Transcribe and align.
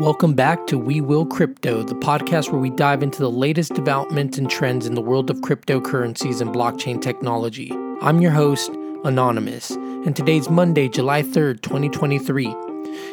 Welcome 0.00 0.34
back 0.34 0.66
to 0.66 0.76
We 0.76 1.00
Will 1.00 1.24
Crypto, 1.24 1.84
the 1.84 1.94
podcast 1.94 2.50
where 2.50 2.60
we 2.60 2.70
dive 2.70 3.00
into 3.04 3.20
the 3.20 3.30
latest 3.30 3.74
developments 3.74 4.36
and 4.38 4.50
trends 4.50 4.86
in 4.86 4.96
the 4.96 5.00
world 5.00 5.30
of 5.30 5.36
cryptocurrencies 5.42 6.40
and 6.40 6.50
blockchain 6.50 7.00
technology. 7.00 7.70
I'm 8.02 8.20
your 8.20 8.32
host, 8.32 8.72
Ananomyx, 8.72 9.70
and 10.04 10.16
today's 10.16 10.50
Monday, 10.50 10.88
July 10.88 11.22
3rd, 11.22 11.62
2023. 11.62 12.52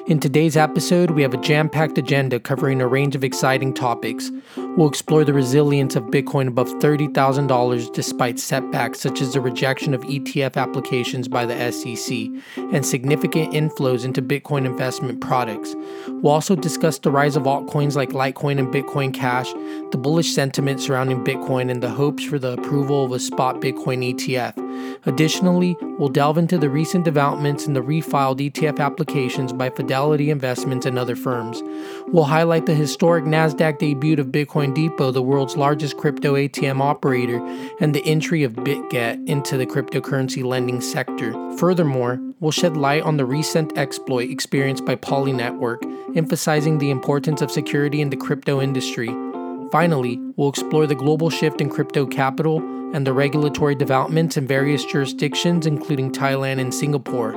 In 0.07 0.19
today's 0.19 0.57
episode, 0.57 1.11
we 1.11 1.21
have 1.21 1.35
a 1.35 1.41
jam 1.41 1.69
packed 1.69 1.99
agenda 1.99 2.39
covering 2.39 2.81
a 2.81 2.87
range 2.87 3.15
of 3.15 3.23
exciting 3.23 3.75
topics. 3.75 4.31
We'll 4.77 4.87
explore 4.87 5.25
the 5.25 5.33
resilience 5.33 5.97
of 5.97 6.05
Bitcoin 6.05 6.47
above 6.47 6.69
$30,000 6.69 7.93
despite 7.93 8.39
setbacks 8.39 9.01
such 9.01 9.19
as 9.19 9.33
the 9.33 9.41
rejection 9.41 9.93
of 9.93 10.01
ETF 10.03 10.55
applications 10.55 11.27
by 11.27 11.45
the 11.45 11.71
SEC 11.73 12.29
and 12.55 12.85
significant 12.85 13.53
inflows 13.53 14.05
into 14.05 14.21
Bitcoin 14.21 14.65
investment 14.65 15.19
products. 15.19 15.75
We'll 16.07 16.31
also 16.31 16.55
discuss 16.55 16.99
the 16.99 17.11
rise 17.11 17.35
of 17.35 17.43
altcoins 17.43 17.97
like 17.97 18.11
Litecoin 18.11 18.59
and 18.59 18.73
Bitcoin 18.73 19.13
Cash, 19.13 19.51
the 19.91 19.97
bullish 19.97 20.33
sentiment 20.33 20.79
surrounding 20.79 21.25
Bitcoin, 21.25 21.69
and 21.69 21.83
the 21.83 21.89
hopes 21.89 22.23
for 22.23 22.39
the 22.39 22.53
approval 22.53 23.03
of 23.03 23.11
a 23.11 23.19
spot 23.19 23.57
Bitcoin 23.59 24.15
ETF. 24.15 24.57
Additionally, 25.05 25.75
we'll 25.99 26.09
delve 26.09 26.37
into 26.37 26.57
the 26.57 26.69
recent 26.69 27.03
developments 27.03 27.67
in 27.67 27.73
the 27.73 27.81
refiled 27.81 28.39
ETF 28.39 28.79
applications 28.79 29.51
by 29.51 29.69
Fidelity 29.69 30.29
Investments 30.29 30.85
and 30.85 30.97
other 30.97 31.15
firms. 31.15 31.61
We'll 32.07 32.23
highlight 32.23 32.65
the 32.65 32.73
historic 32.73 33.25
NASDAQ 33.25 33.79
debut 33.79 34.19
of 34.19 34.27
Bitcoin 34.27 34.60
Depot, 34.67 35.11
the 35.11 35.21
world's 35.21 35.57
largest 35.57 35.97
crypto 35.97 36.35
ATM 36.35 36.79
operator, 36.79 37.37
and 37.79 37.93
the 37.93 38.05
entry 38.05 38.43
of 38.43 38.53
BitGet 38.53 39.27
into 39.27 39.57
the 39.57 39.65
cryptocurrency 39.65 40.43
lending 40.43 40.81
sector. 40.81 41.33
Furthermore, 41.57 42.19
we'll 42.39 42.51
shed 42.51 42.77
light 42.77 43.03
on 43.03 43.17
the 43.17 43.25
recent 43.25 43.77
exploit 43.77 44.29
experienced 44.29 44.85
by 44.85 44.95
Poly 44.95 45.33
Network, 45.33 45.81
emphasizing 46.15 46.77
the 46.77 46.91
importance 46.91 47.41
of 47.41 47.51
security 47.51 48.01
in 48.01 48.09
the 48.09 48.17
crypto 48.17 48.61
industry. 48.61 49.09
Finally, 49.71 50.19
we'll 50.35 50.49
explore 50.49 50.85
the 50.85 50.95
global 50.95 51.29
shift 51.29 51.61
in 51.61 51.69
crypto 51.69 52.05
capital 52.05 52.59
and 52.93 53.07
the 53.07 53.13
regulatory 53.13 53.73
developments 53.73 54.37
in 54.37 54.45
various 54.45 54.85
jurisdictions, 54.85 55.65
including 55.65 56.11
Thailand 56.11 56.59
and 56.59 56.73
Singapore. 56.73 57.33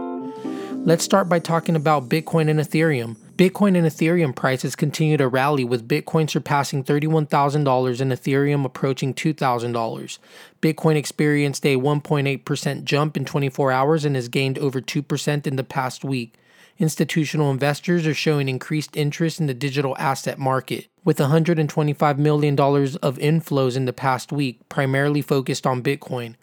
Let's 0.72 1.05
start 1.05 1.28
by 1.28 1.38
talking 1.38 1.77
about 1.77 2.09
Bitcoin 2.09 2.50
and 2.50 2.61
Ethereum. 2.61 3.16
Bitcoin 3.37 3.77
and 3.77 3.85
Ethereum 3.85 4.33
prices 4.33 4.77
continue 4.77 5.17
to 5.17 5.27
rally, 5.27 5.65
with 5.65 5.89
Bitcoin 5.89 6.31
surpassing 6.31 6.85
$31,000 6.85 8.01
and 8.01 8.13
Ethereum 8.13 8.65
approaching 8.65 9.13
$2,000. 9.13 10.19
Bitcoin 10.63 10.95
experienced 10.95 11.67
a 11.67 11.77
1.8% 11.77 12.85
jump 12.85 13.17
in 13.17 13.25
24 13.25 13.73
hours 13.73 14.05
and 14.05 14.15
has 14.15 14.29
gained 14.29 14.57
over 14.61 14.81
2% 14.81 15.49
in 15.49 15.57
the 15.57 15.65
past 15.65 16.05
week. 16.05 16.37
Institutional 16.79 17.51
investors 17.51 18.07
are 18.07 18.15
showing 18.15 18.49
increased 18.49 18.97
interest 18.97 19.41
in 19.41 19.47
the 19.47 19.55
digital 19.55 19.97
asset 19.99 20.39
market, 20.39 20.87
with 21.05 21.19
$125 21.19 22.19
million 22.19 22.55
of 22.55 23.19
inflows 23.19 23.77
in 23.77 23.85
the 23.85 23.93
past 23.93 24.31
week, 24.31 24.61
primarily 24.69 25.23
focused 25.23 25.67
on 25.67 25.83
Bitcoin. 25.83 26.37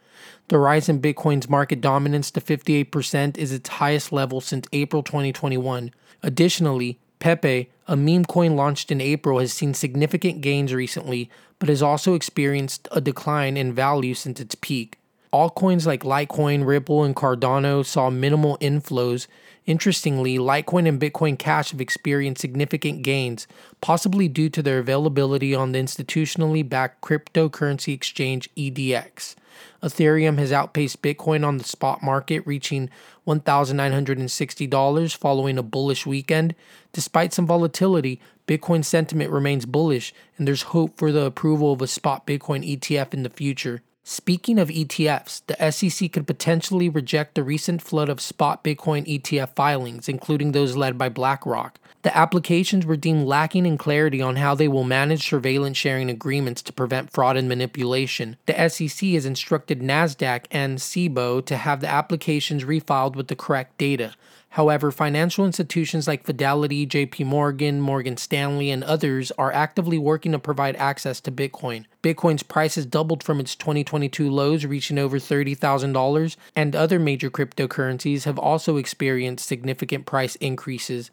The 0.47 0.58
rise 0.58 0.89
in 0.89 1.02
Bitcoin's 1.02 1.50
market 1.50 1.81
dominance 1.81 2.31
to 2.31 2.41
58% 2.41 3.38
is 3.38 3.52
its 3.52 3.69
highest 3.69 4.11
level 4.11 4.41
since 4.41 4.67
April 4.73 5.03
2021. 5.03 5.91
Additionally, 6.23 7.00
Pepe, 7.19 7.69
a 7.88 7.95
meme 7.95 8.25
coin 8.25 8.55
launched 8.55 8.91
in 8.91 9.00
April, 9.00 9.39
has 9.39 9.53
seen 9.53 9.73
significant 9.73 10.41
gains 10.41 10.73
recently, 10.73 11.30
but 11.59 11.69
has 11.69 11.81
also 11.81 12.16
experienced 12.16 12.88
a 12.91 13.00
decline 13.00 13.58
in 13.58 13.73
value 13.73 14.13
since 14.13 14.39
its 14.39 14.55
peak. 14.55 14.97
Altcoins 15.33 15.85
like 15.85 16.03
Litecoin, 16.03 16.65
Ripple, 16.65 17.05
and 17.05 17.15
Cardano 17.15 17.85
saw 17.85 18.09
minimal 18.09 18.57
inflows. 18.57 19.27
Interestingly, 19.65 20.38
Litecoin 20.38 20.89
and 20.89 20.99
Bitcoin 20.99 21.39
Cash 21.39 21.71
have 21.71 21.79
experienced 21.79 22.41
significant 22.41 23.01
gains, 23.01 23.47
possibly 23.79 24.27
due 24.27 24.49
to 24.49 24.61
their 24.61 24.79
availability 24.79 25.55
on 25.55 25.71
the 25.71 25.79
institutionally 25.79 26.67
backed 26.67 27.01
cryptocurrency 27.01 27.93
exchange 27.93 28.49
EDX. 28.57 29.35
Ethereum 29.81 30.38
has 30.38 30.51
outpaced 30.51 31.01
Bitcoin 31.01 31.45
on 31.45 31.57
the 31.57 31.63
spot 31.63 32.03
market, 32.03 32.45
reaching 32.45 32.89
$1,960 33.25 35.16
following 35.16 35.57
a 35.57 35.63
bullish 35.63 36.06
weekend. 36.06 36.56
Despite 36.91 37.31
some 37.31 37.47
volatility, 37.47 38.19
Bitcoin 38.47 38.83
sentiment 38.83 39.31
remains 39.31 39.66
bullish, 39.66 40.13
and 40.38 40.45
there's 40.45 40.63
hope 40.63 40.97
for 40.97 41.13
the 41.13 41.23
approval 41.23 41.72
of 41.72 41.81
a 41.81 41.88
spot 41.88 42.27
Bitcoin 42.27 42.67
ETF 42.67 43.13
in 43.13 43.23
the 43.23 43.29
future. 43.29 43.81
Speaking 44.03 44.57
of 44.57 44.69
ETFs, 44.69 45.44
the 45.45 45.72
SEC 45.72 46.12
could 46.12 46.25
potentially 46.25 46.89
reject 46.89 47.35
the 47.35 47.44
recent 47.44 47.84
flood 47.84 48.09
of 48.09 48.19
spot 48.19 48.63
Bitcoin 48.63 49.06
ETF 49.06 49.56
filings, 49.56 50.09
including 50.09 50.51
those 50.51 50.75
led 50.75 50.97
by 50.97 51.07
BlackRock. 51.07 51.79
The 52.01 52.17
applications 52.17 52.84
were 52.84 52.95
deemed 52.95 53.28
lacking 53.28 53.67
in 53.67 53.78
clarity 53.78 54.19
on 54.19 54.38
how 54.38 54.56
they 54.56 54.67
will 54.67 54.84
manage 54.84 55.29
surveillance 55.29 55.78
sharing 55.78 56.09
agreements 56.09 56.63
to 56.63 56.73
prevent 56.73 57.12
fraud 57.12 57.38
and 57.38 57.47
manipulation. 57.47 58.38
The 58.47 58.69
SEC 58.69 59.09
has 59.09 59.28
instructed 59.28 59.81
NASDAQ 59.81 60.45
and 60.50 60.79
CBOE 60.79 61.45
to 61.45 61.57
have 61.57 61.79
the 61.79 61.88
applications 61.88 62.63
refiled 62.63 63.16
with 63.16 63.28
the 63.28 63.35
correct 63.35 63.78
data. 63.78 64.16
However, 64.56 64.91
financial 64.91 65.45
institutions 65.45 66.09
like 66.09 66.25
Fidelity, 66.25 66.85
JP 66.85 67.25
Morgan, 67.25 67.79
Morgan 67.79 68.17
Stanley, 68.17 68.69
and 68.69 68.84
others 68.84 69.31
are 69.38 69.51
actively 69.53 69.97
working 69.97 70.34
to 70.34 70.39
provide 70.39 70.75
access 70.75 71.22
to 71.22 71.31
Bitcoin. 71.31 71.85
Bitcoin's 72.03 72.44
price 72.44 72.75
has 72.75 72.85
doubled 72.85 73.23
from 73.23 73.39
its 73.39 73.56
2022 73.56 74.29
lows, 74.29 74.66
reaching 74.66 75.00
over 75.00 75.19
$30,000, 75.19 76.35
and 76.53 76.75
other 76.75 77.00
major 77.00 77.29
cryptocurrencies 77.29 78.25
have 78.25 78.38
also 78.38 78.75
experienced 78.75 79.47
significant 79.47 80.06
price 80.06 80.35
increases. 80.35 81.12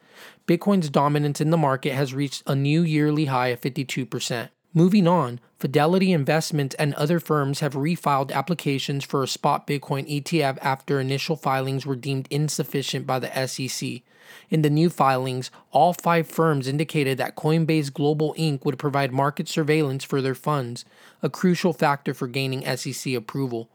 Bitcoin's 0.49 0.91
dominance 0.91 1.41
in 1.41 1.51
the 1.51 1.57
market 1.57 1.93
has 1.93 2.13
reached 2.13 2.43
a 2.45 2.57
new 2.57 2.83
yearly 2.83 3.27
high 3.27 3.49
of 3.49 3.61
52%. 3.61 4.49
Moving 4.75 5.09
on, 5.09 5.41
Fidelity 5.59 6.13
Investments 6.13 6.75
and 6.75 6.93
other 6.95 7.19
firms 7.19 7.61
have 7.61 7.73
refiled 7.73 8.31
applications 8.31 9.03
for 9.03 9.23
a 9.23 9.29
spot 9.29 9.67
Bitcoin 9.67 10.07
ETF 10.07 10.59
after 10.61 11.01
initial 11.01 11.37
filings 11.37 11.87
were 11.87 11.97
deemed 11.97 12.29
insufficient 12.31 13.07
by 13.07 13.19
the 13.19 13.47
SEC. 13.47 14.03
In 14.51 14.61
the 14.61 14.69
new 14.69 14.91
filings, 14.91 15.51
all 15.71 15.95
five 15.95 16.29
firms 16.29 16.69
indicated 16.69 17.17
that 17.17 17.35
Coinbase 17.35 17.91
Global 17.91 18.35
Inc. 18.39 18.67
would 18.67 18.79
provide 18.79 19.11
market 19.11 19.49
surveillance 19.49 20.05
for 20.05 20.21
their 20.21 20.35
funds, 20.35 20.85
a 21.23 21.31
crucial 21.31 21.73
factor 21.73 22.13
for 22.13 22.29
gaining 22.29 22.63
SEC 22.77 23.15
approval. 23.15 23.71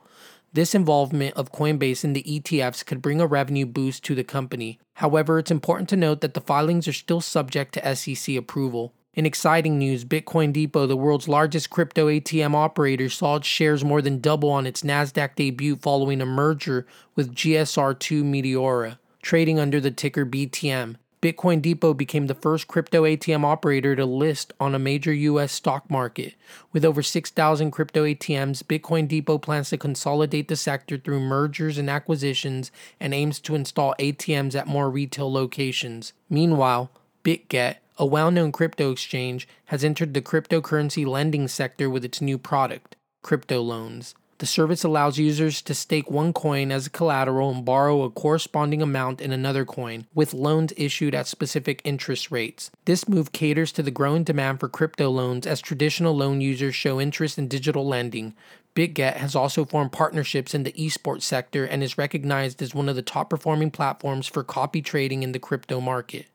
This 0.54 0.76
involvement 0.76 1.36
of 1.36 1.52
Coinbase 1.52 2.04
in 2.04 2.14
the 2.14 2.22
ETFs 2.22 2.86
could 2.86 3.02
bring 3.02 3.20
a 3.20 3.26
revenue 3.26 3.66
boost 3.66 4.04
to 4.04 4.14
the 4.14 4.24
company. 4.24 4.80
However, 4.94 5.40
it's 5.40 5.50
important 5.50 5.90
to 5.90 5.96
note 5.96 6.22
that 6.22 6.36
the 6.36 6.40
filings 6.40 6.88
are 6.88 6.94
still 6.94 7.22
subject 7.22 7.74
to 7.74 7.96
SEC 7.96 8.36
approval. 8.36 8.94
In 9.16 9.28
exciting 9.28 9.78
news, 9.78 10.06
Bitcoin 10.06 10.52
Depot, 10.52 10.88
the 10.88 10.98
world's 10.98 11.28
largest 11.28 11.70
crypto 11.70 12.08
ATM 12.08 12.56
operator, 12.56 13.10
saw 13.10 13.36
its 13.36 13.48
shares 13.48 13.84
more 13.84 14.02
than 14.02 14.20
double 14.20 14.50
on 14.50 14.66
its 14.66 14.82
NASDAQ 14.82 15.36
debut 15.36 15.76
following 15.76 16.20
a 16.20 16.26
merger 16.26 16.88
with 17.16 17.36
GSR2 17.36 18.24
Meteora, 18.24 18.98
trading 19.22 19.60
under 19.60 19.80
the 19.80 19.92
ticker 19.92 20.26
BTM. 20.26 20.96
Bitcoin 21.22 21.62
Depot 21.62 21.94
became 21.94 22.26
the 22.26 22.34
first 22.34 22.68
crypto 22.68 23.04
ATM 23.04 23.46
operator 23.46 23.96
to 23.96 24.06
list 24.06 24.52
on 24.60 24.74
a 24.74 24.80
major 24.80 25.14
U.S. 25.14 25.54
stock 25.54 25.90
market. 25.92 26.34
With 26.74 26.84
over 26.84 27.04
6,000 27.04 27.70
crypto 27.72 28.04
ATMs, 28.04 28.64
Bitcoin 28.64 29.08
Depot 29.08 29.38
plans 29.38 29.70
to 29.70 29.78
consolidate 29.78 30.48
the 30.48 30.56
sector 30.56 30.98
through 30.98 31.22
mergers 31.22 31.78
and 31.78 31.90
acquisitions 31.90 32.72
and 33.00 33.14
aims 33.14 33.40
to 33.42 33.56
install 33.56 33.96
ATMs 34.00 34.56
at 34.56 34.68
more 34.68 34.90
retail 34.90 35.32
locations. 35.32 36.12
Meanwhile, 36.30 36.92
BitGet, 37.24 37.78
a 37.98 38.06
well 38.06 38.32
known 38.32 38.52
crypto 38.52 38.92
exchange, 38.92 39.48
has 39.66 39.84
entered 39.84 40.14
the 40.14 40.22
cryptocurrency 40.22 41.06
lending 41.06 41.48
sector 41.48 41.90
with 41.90 42.04
its 42.04 42.22
new 42.22 42.38
product, 42.38 42.96
crypto 43.22 43.62
loans. 43.62 44.16
The 44.40 44.48
service 44.48 44.84
allows 44.84 45.20
users 45.20 45.62
to 45.62 45.74
stake 45.74 46.12
one 46.12 46.34
coin 46.34 46.72
as 46.72 46.90
collateral 46.90 47.52
and 47.52 47.64
borrow 47.64 48.02
a 48.02 48.10
corresponding 48.10 48.82
amount 48.82 49.22
in 49.22 49.32
another 49.32 49.64
coin, 49.64 50.06
with 50.14 50.34
loans 50.34 50.74
issued 50.76 51.16
at 51.16 51.28
specific 51.28 51.82
interest 51.86 52.30
rates. 52.30 52.70
This 52.84 53.08
move 53.08 53.32
caters 53.32 53.72
to 53.72 53.84
the 53.84 53.92
growing 53.92 54.26
demand 54.26 54.60
for 54.60 54.68
crypto 54.68 55.10
loans 55.10 55.48
as 55.48 55.62
traditional 55.62 56.14
loan 56.14 56.42
users 56.42 56.76
show 56.76 57.00
interest 57.00 57.38
in 57.38 57.48
digital 57.48 57.88
lending. 57.88 58.34
BitGet 58.76 59.18
has 59.18 59.36
also 59.36 59.66
formed 59.66 59.92
partnerships 59.92 60.54
in 60.54 60.64
the 60.64 60.74
esports 60.74 61.22
sector 61.22 61.64
and 61.64 61.84
is 61.84 61.98
recognized 61.98 62.62
as 62.62 62.74
one 62.74 62.90
of 62.90 62.96
the 62.96 63.02
top 63.02 63.30
performing 63.30 63.72
platforms 63.72 64.28
for 64.28 64.44
copy 64.44 64.82
trading 64.82 65.24
in 65.24 65.32
the 65.32 65.40
crypto 65.40 65.80
market. 65.80 66.26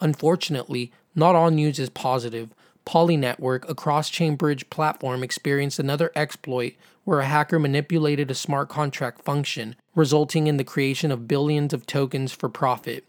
Unfortunately, 0.00 0.92
not 1.14 1.34
all 1.34 1.50
news 1.50 1.78
is 1.78 1.90
positive. 1.90 2.54
Poly 2.84 3.16
Network, 3.16 3.68
a 3.68 3.74
cross 3.74 4.10
chain 4.10 4.36
bridge 4.36 4.68
platform, 4.68 5.22
experienced 5.22 5.78
another 5.78 6.10
exploit 6.14 6.74
where 7.04 7.20
a 7.20 7.26
hacker 7.26 7.58
manipulated 7.58 8.30
a 8.30 8.34
smart 8.34 8.68
contract 8.68 9.22
function, 9.22 9.76
resulting 9.94 10.46
in 10.46 10.56
the 10.56 10.64
creation 10.64 11.10
of 11.10 11.28
billions 11.28 11.72
of 11.72 11.86
tokens 11.86 12.32
for 12.32 12.48
profit. 12.48 13.04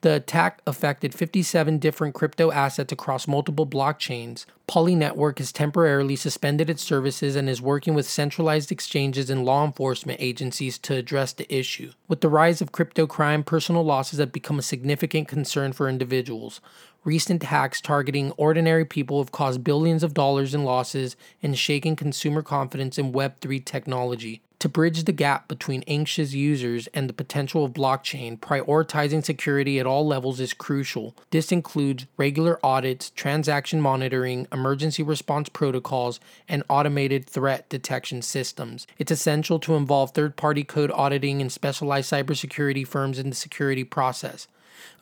The 0.00 0.14
attack 0.14 0.60
affected 0.66 1.14
57 1.14 1.78
different 1.78 2.14
crypto 2.14 2.50
assets 2.50 2.92
across 2.92 3.26
multiple 3.26 3.66
blockchains. 3.66 4.44
Poly 4.66 4.94
Network 4.94 5.38
has 5.38 5.52
temporarily 5.52 6.16
suspended 6.16 6.68
its 6.68 6.82
services 6.82 7.36
and 7.36 7.48
is 7.48 7.62
working 7.62 7.94
with 7.94 8.08
centralized 8.08 8.70
exchanges 8.70 9.30
and 9.30 9.44
law 9.44 9.64
enforcement 9.64 10.20
agencies 10.20 10.78
to 10.78 10.94
address 10.94 11.32
the 11.32 11.52
issue. 11.54 11.92
With 12.08 12.20
the 12.20 12.28
rise 12.28 12.60
of 12.60 12.72
crypto 12.72 13.06
crime, 13.06 13.44
personal 13.44 13.84
losses 13.84 14.18
have 14.18 14.32
become 14.32 14.58
a 14.58 14.62
significant 14.62 15.28
concern 15.28 15.72
for 15.72 15.88
individuals. 15.88 16.60
recent 17.04 17.42
hacks 17.42 17.80
targeting 17.80 18.32
ordinary 18.32 18.84
people 18.84 19.18
have 19.18 19.30
caused 19.32 19.62
billions 19.62 20.02
of 20.02 20.14
dollars 20.14 20.54
in 20.54 20.64
losses 20.64 21.16
and 21.42 21.58
shaken 21.58 21.94
consumer 21.94 22.42
confidence 22.42 22.98
in 22.98 23.12
Web3 23.12 23.64
technology. 23.64 24.40
To 24.64 24.68
bridge 24.70 25.04
the 25.04 25.12
gap 25.12 25.46
between 25.46 25.84
anxious 25.86 26.32
users 26.32 26.86
and 26.94 27.06
the 27.06 27.12
potential 27.12 27.66
of 27.66 27.74
blockchain, 27.74 28.38
prioritizing 28.38 29.22
security 29.22 29.78
at 29.78 29.84
all 29.84 30.06
levels 30.06 30.40
is 30.40 30.54
crucial. 30.54 31.14
This 31.32 31.52
includes 31.52 32.06
regular 32.16 32.58
audits, 32.64 33.10
transaction 33.10 33.82
monitoring, 33.82 34.48
emergency 34.50 35.02
response 35.02 35.50
protocols, 35.50 36.18
and 36.48 36.62
automated 36.70 37.26
threat 37.26 37.68
detection 37.68 38.22
systems. 38.22 38.86
It's 38.96 39.12
essential 39.12 39.58
to 39.58 39.74
involve 39.74 40.12
third 40.12 40.34
party 40.34 40.64
code 40.64 40.90
auditing 40.92 41.42
and 41.42 41.52
specialized 41.52 42.10
cybersecurity 42.10 42.86
firms 42.86 43.18
in 43.18 43.28
the 43.28 43.36
security 43.36 43.84
process. 43.84 44.48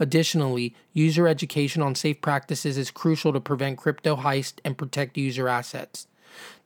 Additionally, 0.00 0.74
user 0.92 1.28
education 1.28 1.82
on 1.82 1.94
safe 1.94 2.20
practices 2.20 2.76
is 2.76 2.90
crucial 2.90 3.32
to 3.32 3.38
prevent 3.38 3.78
crypto 3.78 4.16
heist 4.16 4.54
and 4.64 4.76
protect 4.76 5.16
user 5.16 5.46
assets. 5.46 6.08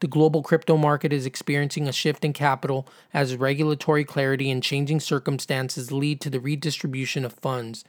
The 0.00 0.06
global 0.06 0.42
crypto 0.42 0.76
market 0.76 1.12
is 1.12 1.26
experiencing 1.26 1.88
a 1.88 1.92
shift 1.92 2.24
in 2.24 2.32
capital 2.32 2.86
as 3.14 3.36
regulatory 3.36 4.04
clarity 4.04 4.50
and 4.50 4.62
changing 4.62 5.00
circumstances 5.00 5.90
lead 5.90 6.20
to 6.20 6.30
the 6.30 6.40
redistribution 6.40 7.24
of 7.24 7.32
funds. 7.32 7.84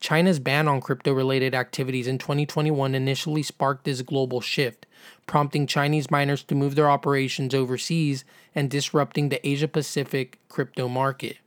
China's 0.00 0.38
ban 0.38 0.66
on 0.68 0.80
crypto 0.80 1.12
related 1.12 1.54
activities 1.54 2.06
in 2.06 2.18
2021 2.18 2.94
initially 2.94 3.42
sparked 3.42 3.84
this 3.84 4.02
global 4.02 4.40
shift, 4.40 4.86
prompting 5.26 5.66
Chinese 5.66 6.10
miners 6.10 6.42
to 6.44 6.54
move 6.54 6.74
their 6.74 6.90
operations 6.90 7.54
overseas 7.54 8.24
and 8.54 8.70
disrupting 8.70 9.28
the 9.28 9.46
Asia 9.46 9.68
Pacific 9.68 10.38
crypto 10.48 10.88
market. 10.88 11.38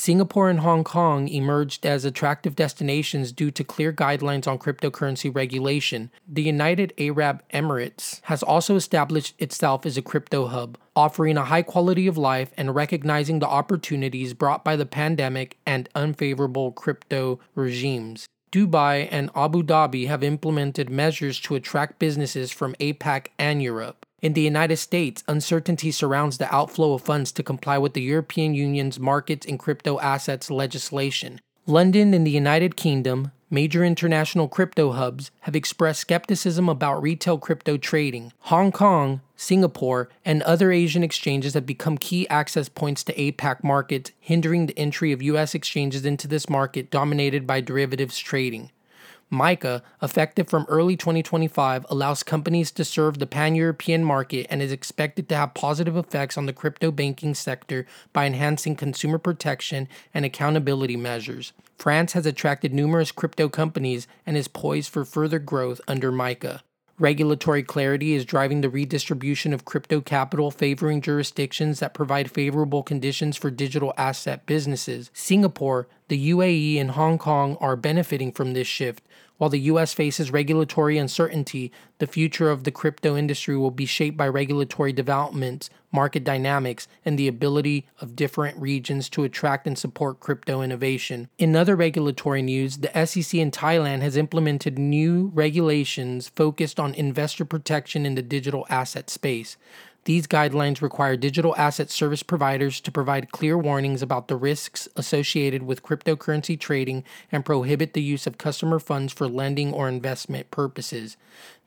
Singapore 0.00 0.48
and 0.48 0.60
Hong 0.60 0.84
Kong 0.84 1.26
emerged 1.26 1.84
as 1.84 2.04
attractive 2.04 2.54
destinations 2.54 3.32
due 3.32 3.50
to 3.50 3.64
clear 3.64 3.92
guidelines 3.92 4.46
on 4.46 4.56
cryptocurrency 4.56 5.34
regulation. 5.34 6.12
The 6.28 6.44
United 6.44 6.94
Arab 6.98 7.42
Emirates 7.52 8.20
has 8.22 8.44
also 8.44 8.76
established 8.76 9.34
itself 9.40 9.84
as 9.84 9.96
a 9.96 10.02
crypto 10.02 10.46
hub, 10.46 10.78
offering 10.94 11.36
a 11.36 11.46
high 11.46 11.62
quality 11.62 12.06
of 12.06 12.16
life 12.16 12.52
and 12.56 12.76
recognizing 12.76 13.40
the 13.40 13.48
opportunities 13.48 14.34
brought 14.34 14.62
by 14.62 14.76
the 14.76 14.86
pandemic 14.86 15.58
and 15.66 15.88
unfavorable 15.96 16.70
crypto 16.70 17.40
regimes. 17.56 18.28
Dubai 18.52 19.08
and 19.10 19.30
Abu 19.34 19.64
Dhabi 19.64 20.06
have 20.06 20.22
implemented 20.22 20.88
measures 20.88 21.40
to 21.40 21.56
attract 21.56 21.98
businesses 21.98 22.52
from 22.52 22.76
APAC 22.76 23.26
and 23.36 23.60
Europe. 23.60 24.06
In 24.20 24.32
the 24.32 24.40
United 24.40 24.78
States, 24.78 25.22
uncertainty 25.28 25.92
surrounds 25.92 26.38
the 26.38 26.52
outflow 26.52 26.94
of 26.94 27.02
funds 27.02 27.30
to 27.32 27.44
comply 27.44 27.78
with 27.78 27.92
the 27.92 28.02
European 28.02 28.52
Union's 28.52 28.98
markets 28.98 29.46
in 29.46 29.58
crypto 29.58 30.00
assets 30.00 30.50
legislation. 30.50 31.40
London 31.66 32.12
and 32.12 32.26
the 32.26 32.32
United 32.32 32.74
Kingdom, 32.74 33.30
major 33.48 33.84
international 33.84 34.48
crypto 34.48 34.90
hubs, 34.90 35.30
have 35.42 35.54
expressed 35.54 36.00
skepticism 36.00 36.68
about 36.68 37.00
retail 37.00 37.38
crypto 37.38 37.76
trading. 37.76 38.32
Hong 38.40 38.72
Kong, 38.72 39.20
Singapore, 39.36 40.08
and 40.24 40.42
other 40.42 40.72
Asian 40.72 41.04
exchanges 41.04 41.54
have 41.54 41.66
become 41.66 41.96
key 41.96 42.28
access 42.28 42.68
points 42.68 43.04
to 43.04 43.14
APAC 43.14 43.62
markets, 43.62 44.10
hindering 44.18 44.66
the 44.66 44.78
entry 44.78 45.12
of 45.12 45.22
US 45.22 45.54
exchanges 45.54 46.04
into 46.04 46.26
this 46.26 46.48
market 46.48 46.90
dominated 46.90 47.46
by 47.46 47.60
derivatives 47.60 48.18
trading. 48.18 48.70
MiCA, 49.30 49.82
effective 50.02 50.48
from 50.48 50.64
early 50.68 50.96
2025, 50.96 51.84
allows 51.90 52.22
companies 52.22 52.70
to 52.72 52.84
serve 52.84 53.18
the 53.18 53.26
pan 53.26 53.54
European 53.54 54.02
market 54.02 54.46
and 54.48 54.62
is 54.62 54.72
expected 54.72 55.28
to 55.28 55.36
have 55.36 55.54
positive 55.54 55.96
effects 55.96 56.38
on 56.38 56.46
the 56.46 56.52
crypto 56.52 56.90
banking 56.90 57.34
sector 57.34 57.86
by 58.12 58.26
enhancing 58.26 58.74
consumer 58.74 59.18
protection 59.18 59.86
and 60.14 60.24
accountability 60.24 60.96
measures. 60.96 61.52
France 61.76 62.14
has 62.14 62.26
attracted 62.26 62.72
numerous 62.72 63.12
crypto 63.12 63.48
companies 63.48 64.08
and 64.24 64.36
is 64.36 64.48
poised 64.48 64.90
for 64.90 65.04
further 65.04 65.38
growth 65.38 65.80
under 65.86 66.10
MiCA. 66.10 66.62
Regulatory 67.00 67.62
clarity 67.62 68.14
is 68.14 68.24
driving 68.24 68.60
the 68.60 68.68
redistribution 68.68 69.52
of 69.52 69.64
crypto 69.64 70.00
capital, 70.00 70.50
favoring 70.50 71.00
jurisdictions 71.00 71.78
that 71.78 71.94
provide 71.94 72.28
favorable 72.28 72.82
conditions 72.82 73.36
for 73.36 73.52
digital 73.52 73.94
asset 73.96 74.46
businesses. 74.46 75.08
Singapore, 75.14 75.86
the 76.08 76.30
UAE, 76.30 76.80
and 76.80 76.90
Hong 76.90 77.16
Kong 77.16 77.56
are 77.60 77.76
benefiting 77.76 78.32
from 78.32 78.52
this 78.52 78.66
shift. 78.66 79.04
While 79.38 79.50
the 79.50 79.60
US 79.60 79.94
faces 79.94 80.32
regulatory 80.32 80.98
uncertainty, 80.98 81.70
the 81.98 82.08
future 82.08 82.50
of 82.50 82.64
the 82.64 82.72
crypto 82.72 83.16
industry 83.16 83.56
will 83.56 83.70
be 83.70 83.86
shaped 83.86 84.16
by 84.16 84.28
regulatory 84.28 84.92
developments, 84.92 85.70
market 85.92 86.24
dynamics, 86.24 86.88
and 87.04 87.16
the 87.16 87.28
ability 87.28 87.86
of 88.00 88.16
different 88.16 88.60
regions 88.60 89.08
to 89.10 89.22
attract 89.22 89.68
and 89.68 89.78
support 89.78 90.18
crypto 90.18 90.60
innovation. 90.60 91.28
In 91.38 91.54
other 91.54 91.76
regulatory 91.76 92.42
news, 92.42 92.78
the 92.78 93.06
SEC 93.06 93.38
in 93.38 93.52
Thailand 93.52 94.02
has 94.02 94.16
implemented 94.16 94.76
new 94.76 95.30
regulations 95.32 96.28
focused 96.28 96.80
on 96.80 96.92
investor 96.94 97.44
protection 97.44 98.04
in 98.04 98.16
the 98.16 98.22
digital 98.22 98.66
asset 98.68 99.08
space. 99.08 99.56
These 100.08 100.26
guidelines 100.26 100.80
require 100.80 101.18
digital 101.18 101.54
asset 101.58 101.90
service 101.90 102.22
providers 102.22 102.80
to 102.80 102.90
provide 102.90 103.30
clear 103.30 103.58
warnings 103.58 104.00
about 104.00 104.28
the 104.28 104.36
risks 104.36 104.88
associated 104.96 105.64
with 105.64 105.82
cryptocurrency 105.82 106.58
trading 106.58 107.04
and 107.30 107.44
prohibit 107.44 107.92
the 107.92 108.00
use 108.00 108.26
of 108.26 108.38
customer 108.38 108.78
funds 108.78 109.12
for 109.12 109.28
lending 109.28 109.70
or 109.70 109.86
investment 109.86 110.50
purposes. 110.50 111.18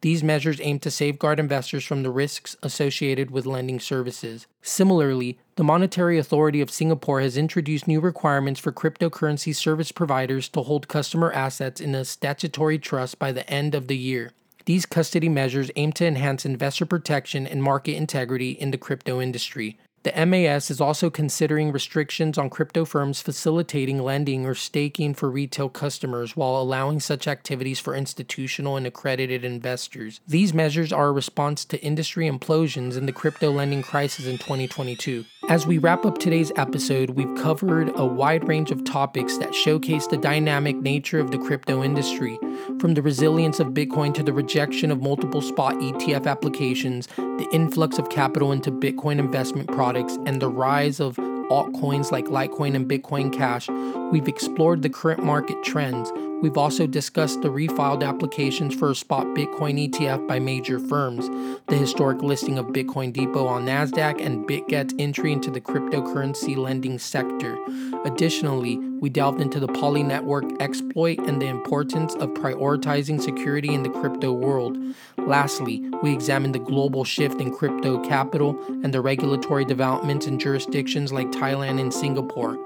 These 0.01 0.23
measures 0.23 0.59
aim 0.59 0.79
to 0.79 0.89
safeguard 0.89 1.39
investors 1.39 1.85
from 1.85 2.01
the 2.01 2.09
risks 2.09 2.55
associated 2.63 3.29
with 3.29 3.45
lending 3.45 3.79
services. 3.79 4.47
Similarly, 4.63 5.37
the 5.55 5.63
Monetary 5.63 6.17
Authority 6.17 6.61
of 6.61 6.71
Singapore 6.71 7.21
has 7.21 7.37
introduced 7.37 7.87
new 7.87 7.99
requirements 7.99 8.59
for 8.59 8.71
cryptocurrency 8.71 9.55
service 9.55 9.91
providers 9.91 10.49
to 10.49 10.63
hold 10.63 10.87
customer 10.87 11.31
assets 11.31 11.79
in 11.79 11.93
a 11.93 12.03
statutory 12.03 12.79
trust 12.79 13.19
by 13.19 13.31
the 13.31 13.47
end 13.47 13.75
of 13.75 13.85
the 13.85 13.97
year. 13.97 14.31
These 14.65 14.85
custody 14.85 15.29
measures 15.29 15.71
aim 15.75 15.91
to 15.93 16.05
enhance 16.05 16.45
investor 16.45 16.85
protection 16.85 17.47
and 17.47 17.63
market 17.63 17.95
integrity 17.95 18.51
in 18.51 18.71
the 18.71 18.77
crypto 18.77 19.19
industry. 19.19 19.79
The 20.03 20.25
MAS 20.25 20.71
is 20.71 20.81
also 20.81 21.11
considering 21.11 21.71
restrictions 21.71 22.39
on 22.39 22.49
crypto 22.49 22.85
firms 22.85 23.21
facilitating 23.21 24.01
lending 24.01 24.47
or 24.47 24.55
staking 24.55 25.13
for 25.13 25.29
retail 25.29 25.69
customers 25.69 26.35
while 26.35 26.59
allowing 26.59 26.99
such 26.99 27.27
activities 27.27 27.79
for 27.79 27.93
institutional 27.93 28.77
and 28.77 28.87
accredited 28.87 29.45
investors. 29.45 30.19
These 30.27 30.55
measures 30.55 30.91
are 30.91 31.09
a 31.09 31.11
response 31.11 31.65
to 31.65 31.79
industry 31.83 32.27
implosions 32.27 32.97
in 32.97 33.05
the 33.05 33.11
crypto 33.11 33.51
lending 33.51 33.83
crisis 33.83 34.25
in 34.25 34.39
2022. 34.39 35.23
As 35.49 35.67
we 35.67 35.77
wrap 35.77 36.05
up 36.05 36.17
today's 36.17 36.51
episode, 36.55 37.11
we've 37.11 37.35
covered 37.35 37.91
a 37.95 38.05
wide 38.05 38.47
range 38.47 38.71
of 38.71 38.83
topics 38.83 39.37
that 39.37 39.53
showcase 39.53 40.07
the 40.07 40.17
dynamic 40.17 40.77
nature 40.77 41.19
of 41.19 41.29
the 41.29 41.37
crypto 41.37 41.83
industry, 41.83 42.39
from 42.79 42.93
the 42.93 43.01
resilience 43.01 43.59
of 43.59 43.67
Bitcoin 43.67 44.13
to 44.13 44.23
the 44.23 44.33
rejection 44.33 44.91
of 44.91 45.01
multiple 45.01 45.41
spot 45.41 45.75
ETF 45.75 46.25
applications, 46.25 47.07
the 47.41 47.49
influx 47.55 47.97
of 47.97 48.07
capital 48.09 48.51
into 48.51 48.71
Bitcoin 48.71 49.17
investment 49.17 49.67
products, 49.67 50.15
and 50.27 50.39
the 50.39 50.47
rise 50.47 50.99
of 50.99 51.15
altcoins 51.15 52.11
like 52.11 52.25
Litecoin 52.25 52.75
and 52.75 52.87
Bitcoin 52.87 53.33
Cash, 53.33 53.67
we've 54.11 54.27
explored 54.27 54.83
the 54.83 54.89
current 54.91 55.23
market 55.23 55.57
trends. 55.63 56.11
We've 56.43 56.57
also 56.57 56.85
discussed 56.85 57.41
the 57.41 57.49
refiled 57.49 58.07
applications 58.07 58.75
for 58.75 58.91
a 58.91 58.95
spot 58.95 59.25
Bitcoin 59.27 59.89
ETF 59.89 60.27
by 60.27 60.37
major 60.37 60.79
firms, 60.79 61.29
the 61.65 61.77
historic 61.77 62.21
listing 62.21 62.59
of 62.59 62.67
Bitcoin 62.67 63.11
Depot 63.11 63.47
on 63.47 63.65
NASDAQ, 63.65 64.23
and 64.23 64.47
BitGet's 64.47 64.93
entry 64.99 65.33
into 65.33 65.49
the 65.49 65.61
cryptocurrency 65.61 66.55
lending 66.55 66.99
sector. 66.99 67.57
Additionally, 68.05 68.79
we 69.01 69.09
delved 69.09 69.41
into 69.41 69.59
the 69.59 69.67
Poly 69.67 70.03
Network 70.03 70.45
exploit 70.61 71.17
and 71.19 71.41
the 71.41 71.47
importance 71.47 72.13
of 72.15 72.29
prioritizing 72.29 73.19
security 73.19 73.73
in 73.73 73.81
the 73.81 73.89
crypto 73.89 74.31
world. 74.31 74.77
Lastly, 75.17 75.83
we 76.03 76.13
examined 76.13 76.53
the 76.53 76.59
global 76.59 77.03
shift 77.03 77.41
in 77.41 77.51
crypto 77.51 77.99
capital 78.07 78.55
and 78.83 78.93
the 78.93 79.01
regulatory 79.01 79.65
developments 79.65 80.27
in 80.27 80.37
jurisdictions 80.37 81.11
like 81.11 81.31
Thailand 81.31 81.81
and 81.81 81.91
Singapore. 81.91 82.57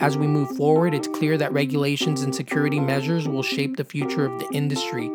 As 0.00 0.16
we 0.16 0.26
move 0.26 0.56
forward, 0.56 0.94
it's 0.94 1.06
clear 1.06 1.36
that 1.36 1.52
regulations 1.52 2.22
and 2.22 2.34
security 2.34 2.80
measures 2.80 3.28
will 3.28 3.42
shape 3.42 3.76
the 3.76 3.84
future 3.84 4.24
of 4.24 4.40
the 4.40 4.48
industry. 4.52 5.10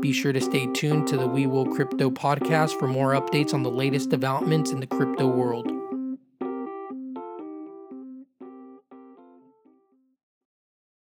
Be 0.00 0.12
sure 0.12 0.32
to 0.32 0.40
stay 0.40 0.66
tuned 0.72 1.06
to 1.08 1.18
the 1.18 1.28
We 1.28 1.46
Will 1.46 1.66
Crypto 1.66 2.10
podcast 2.10 2.78
for 2.78 2.88
more 2.88 3.12
updates 3.12 3.52
on 3.52 3.62
the 3.62 3.70
latest 3.70 4.08
developments 4.08 4.72
in 4.72 4.80
the 4.80 4.86
crypto 4.86 5.26
world. 5.26 5.70